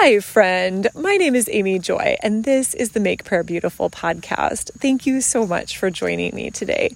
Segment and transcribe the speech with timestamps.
[0.00, 0.86] Hi, friend.
[0.94, 4.70] My name is Amy Joy, and this is the Make Prayer Beautiful podcast.
[4.78, 6.94] Thank you so much for joining me today.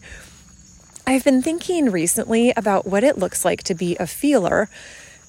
[1.04, 4.70] I've been thinking recently about what it looks like to be a feeler,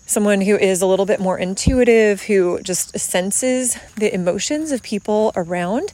[0.05, 5.31] someone who is a little bit more intuitive, who just senses the emotions of people
[5.35, 5.93] around.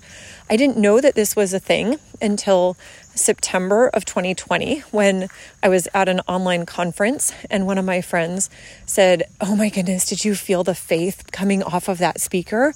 [0.50, 2.76] I didn't know that this was a thing until
[3.20, 5.28] September of 2020 when
[5.62, 8.50] I was at an online conference and one of my friends
[8.86, 12.74] said, Oh my goodness, did you feel the faith coming off of that speaker?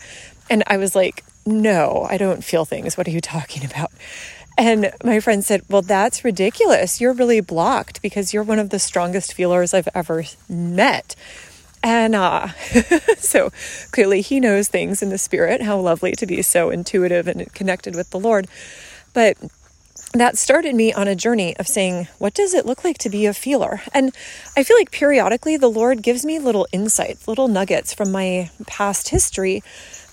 [0.49, 2.97] And I was like, No, I don't feel things.
[2.97, 3.91] What are you talking about?
[4.57, 7.01] And my friend said, Well, that's ridiculous.
[7.01, 11.15] You're really blocked because you're one of the strongest feelers I've ever met.
[11.81, 12.47] And uh,
[13.17, 13.51] so
[13.91, 15.61] clearly he knows things in the spirit.
[15.61, 18.47] How lovely to be so intuitive and connected with the Lord.
[19.13, 19.37] But
[20.13, 23.25] that started me on a journey of saying, what does it look like to be
[23.25, 23.81] a feeler?
[23.93, 24.15] And
[24.55, 29.09] I feel like periodically the Lord gives me little insights, little nuggets from my past
[29.09, 29.63] history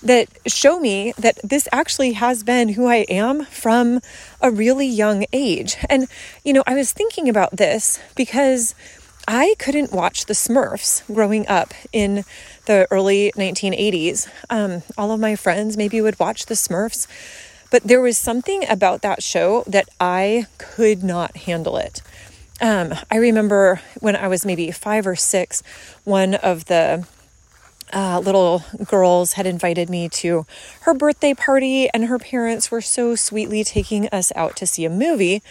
[0.01, 4.01] that show me that this actually has been who I am from
[4.41, 5.77] a really young age.
[5.87, 6.07] And,
[6.43, 8.73] you know, I was thinking about this because
[9.27, 12.25] I couldn't watch the Smurfs growing up in
[12.65, 14.27] the early 1980s.
[14.49, 17.05] Um, all of my friends maybe would watch the Smurfs
[17.71, 22.03] but there was something about that show that I could not handle it.
[22.61, 25.63] Um, I remember when I was maybe five or six,
[26.03, 27.07] one of the
[27.91, 30.45] uh, little girls had invited me to
[30.81, 34.89] her birthday party, and her parents were so sweetly taking us out to see a
[34.89, 35.41] movie.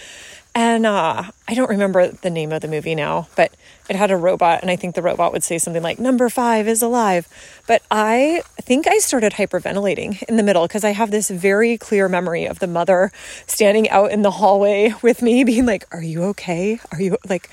[0.52, 3.52] And uh, I don't remember the name of the movie now, but
[3.88, 6.66] it had a robot, and I think the robot would say something like, Number five
[6.66, 7.28] is alive.
[7.68, 12.08] But I think I started hyperventilating in the middle because I have this very clear
[12.08, 13.12] memory of the mother
[13.46, 16.80] standing out in the hallway with me, being like, Are you okay?
[16.90, 17.48] Are you like,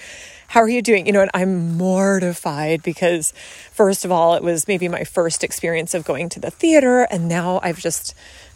[0.49, 1.05] how are you doing?
[1.05, 3.33] You know, and I'm mortified because,
[3.71, 7.27] first of all, it was maybe my first experience of going to the theater, and
[7.27, 8.15] now I've just,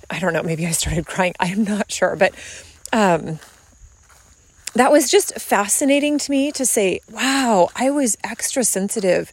[0.10, 1.34] I don't know, maybe I started crying.
[1.40, 2.34] I'm not sure, but
[2.94, 3.40] um,
[4.74, 9.32] that was just fascinating to me to say, wow, I was extra sensitive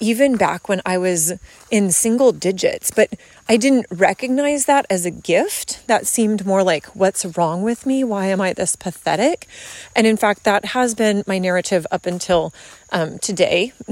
[0.00, 1.32] even back when I was
[1.70, 3.10] in single digits, but
[3.48, 5.86] I didn't recognize that as a gift.
[5.86, 8.04] That seemed more like, what's wrong with me?
[8.04, 9.46] Why am I this pathetic?
[9.94, 12.52] And in fact, that has been my narrative up until
[12.92, 13.72] um, today.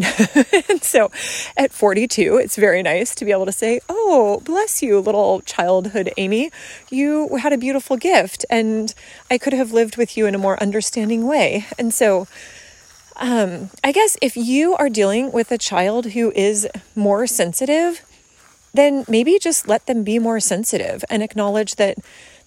[0.68, 1.10] and so
[1.56, 6.12] at 42, it's very nice to be able to say, Oh, bless you, little childhood
[6.16, 6.50] Amy.
[6.90, 8.94] You had a beautiful gift, and
[9.30, 11.66] I could have lived with you in a more understanding way.
[11.78, 12.26] And so,
[13.16, 18.02] um, I guess if you are dealing with a child who is more sensitive,
[18.72, 21.98] then maybe just let them be more sensitive and acknowledge that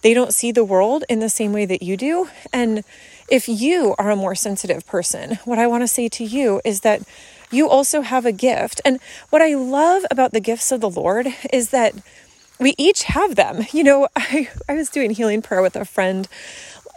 [0.01, 2.29] they don't see the world in the same way that you do.
[2.53, 2.83] And
[3.29, 6.81] if you are a more sensitive person, what I want to say to you is
[6.81, 7.01] that
[7.49, 8.81] you also have a gift.
[8.83, 8.99] And
[9.29, 11.95] what I love about the gifts of the Lord is that
[12.59, 13.65] we each have them.
[13.71, 16.27] You know, I, I was doing healing prayer with a friend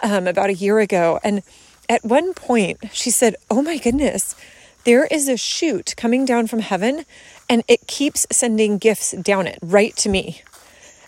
[0.02, 1.42] um, about a year ago, and
[1.90, 4.34] at one point she said, Oh my goodness,
[4.84, 7.04] there is a chute coming down from heaven,
[7.50, 10.42] and it keeps sending gifts down it right to me.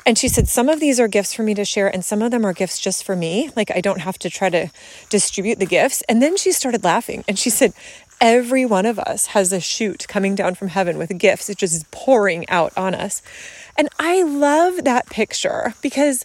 [0.05, 2.33] And she said, Some of these are gifts for me to share, and some of
[2.33, 3.51] them are gifts just for me.
[3.55, 4.71] Like, I don't have to try to
[5.09, 6.03] distribute the gifts.
[6.09, 7.73] And then she started laughing and she said,
[8.21, 11.49] Every one of us has a chute coming down from heaven with gifts.
[11.49, 13.21] It's just is pouring out on us.
[13.77, 16.25] And I love that picture because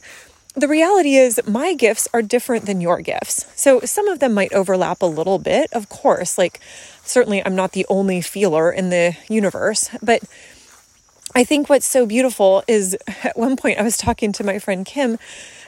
[0.57, 3.45] the reality is my gifts are different than your gifts.
[3.55, 6.37] So some of them might overlap a little bit, of course.
[6.37, 6.59] Like,
[7.03, 10.23] certainly, I'm not the only feeler in the universe, but
[11.35, 14.85] I think what's so beautiful is at one point I was talking to my friend
[14.85, 15.19] Kim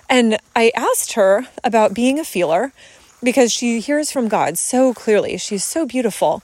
[0.09, 2.73] and I asked her about being a feeler
[3.21, 5.37] because she hears from God so clearly.
[5.37, 6.41] She's so beautiful.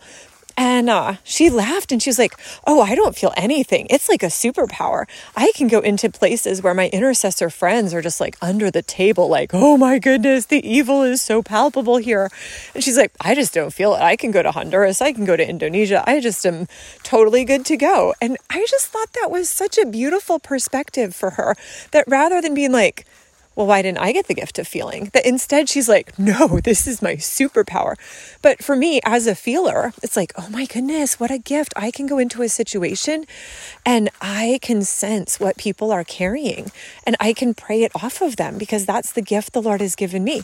[0.58, 2.34] And uh, she laughed and she was like,
[2.66, 3.88] Oh, I don't feel anything.
[3.90, 5.06] It's like a superpower.
[5.36, 9.28] I can go into places where my intercessor friends are just like under the table,
[9.28, 12.30] like, Oh my goodness, the evil is so palpable here.
[12.74, 14.02] And she's like, I just don't feel it.
[14.02, 15.02] I can go to Honduras.
[15.02, 16.04] I can go to Indonesia.
[16.08, 16.68] I just am
[17.04, 18.14] totally good to go.
[18.22, 21.56] And I just thought that was such a beautiful perspective for her
[21.92, 23.06] that rather than being like,
[23.56, 25.10] well, why didn't I get the gift of feeling?
[25.14, 27.96] That instead she's like, no, this is my superpower.
[28.42, 31.74] But for me, as a feeler, it's like, oh my goodness, what a gift.
[31.76, 33.26] I can go into a situation
[33.86, 36.72] and I can sense what people are carrying
[37.06, 39.96] and I can pray it off of them because that's the gift the Lord has
[39.96, 40.44] given me.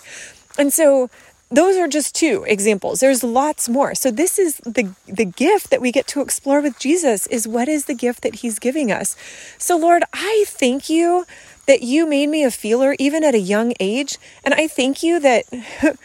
[0.57, 1.09] And so
[1.51, 3.01] those are just two examples.
[3.01, 3.93] There's lots more.
[3.93, 7.67] So this is the the gift that we get to explore with jesus is what
[7.67, 9.15] is the gift that he's giving us.
[9.57, 11.25] So lord i thank you
[11.67, 14.17] that you made me a feeler even at a young age.
[14.43, 15.45] And I thank you that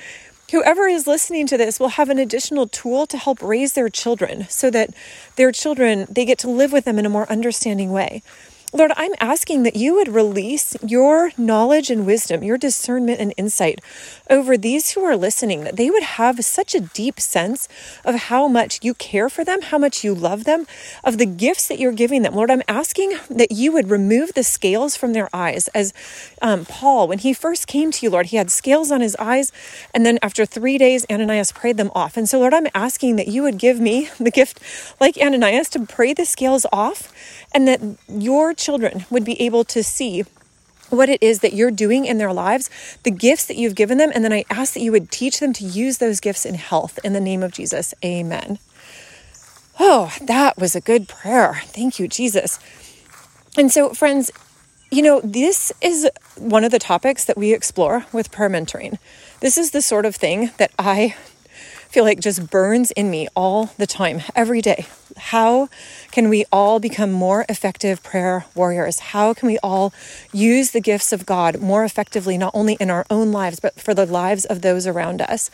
[0.50, 4.46] whoever is listening to this will have an additional tool to help raise their children
[4.48, 4.90] so that
[5.36, 8.22] their children they get to live with them in a more understanding way
[8.76, 13.80] Lord, I'm asking that you would release your knowledge and wisdom, your discernment and insight
[14.28, 17.70] over these who are listening, that they would have such a deep sense
[18.04, 20.66] of how much you care for them, how much you love them,
[21.02, 22.34] of the gifts that you're giving them.
[22.34, 25.68] Lord, I'm asking that you would remove the scales from their eyes.
[25.68, 25.94] As
[26.42, 29.52] um, Paul, when he first came to you, Lord, he had scales on his eyes.
[29.94, 32.18] And then after three days, Ananias prayed them off.
[32.18, 34.60] And so, Lord, I'm asking that you would give me the gift,
[35.00, 37.10] like Ananias, to pray the scales off
[37.52, 40.24] and that your children would be able to see
[40.90, 42.68] what it is that you're doing in their lives,
[43.04, 45.52] the gifts that you've given them, and then I ask that you would teach them
[45.54, 47.94] to use those gifts in health in the name of Jesus.
[48.04, 48.58] Amen.
[49.78, 51.60] Oh, that was a good prayer.
[51.66, 52.58] Thank you, Jesus.
[53.56, 54.32] And so, friends,
[54.90, 58.98] you know, this is one of the topics that we explore with prayer mentoring.
[59.40, 61.14] This is the sort of thing that I
[61.88, 64.86] feel like just burns in me all the time, every day.
[65.16, 65.68] How
[66.10, 68.98] can we all become more effective prayer warriors?
[68.98, 69.92] How can we all
[70.32, 73.94] use the gifts of God more effectively, not only in our own lives, but for
[73.94, 75.50] the lives of those around us?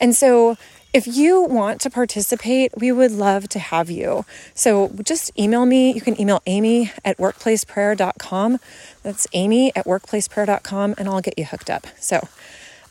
[0.00, 0.56] And so,
[0.96, 4.24] if you want to participate, we would love to have you.
[4.54, 5.92] So just email me.
[5.92, 8.58] You can email amy at workplaceprayer.com.
[9.02, 11.86] That's amy at workplaceprayer.com, and I'll get you hooked up.
[11.98, 12.26] So,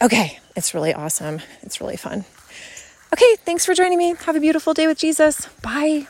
[0.04, 1.42] okay, it's really awesome.
[1.64, 2.26] It's really fun.
[3.16, 4.14] Okay, thanks for joining me.
[4.26, 5.48] Have a beautiful day with Jesus.
[5.62, 6.08] Bye.